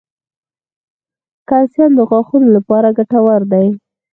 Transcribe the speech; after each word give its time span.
کلسیم 1.49 1.91
د 1.99 2.01
غاښونو 2.09 2.47
لپاره 2.57 2.87
ګټور 2.97 3.41
دی 3.51 3.65